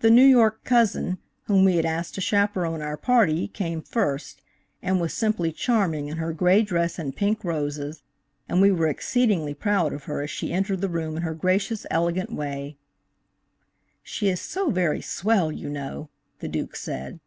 [0.00, 4.42] The New York cousin, whom we had asked to chaperone our party, came first,
[4.82, 8.02] and was simply charming in her gray dress and pink roses,
[8.48, 11.86] and we were exceedingly proud of her as she entered the room in her gracious,
[11.88, 12.78] elegant way.
[14.02, 16.08] "She is so very swell, you know,"
[16.40, 17.20] the Duke said.